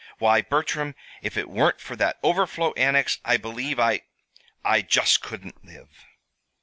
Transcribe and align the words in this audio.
Why, 0.17 0.41
Bertram, 0.41 0.95
if 1.21 1.37
it 1.37 1.47
weren't 1.47 1.79
for 1.79 1.95
that 1.95 2.17
Overflow 2.23 2.73
Annex 2.73 3.19
I 3.23 3.37
believe 3.37 3.77
I 3.79 4.01
I 4.65 4.81
just 4.81 5.21
couldn't 5.21 5.63
live!" 5.63 6.05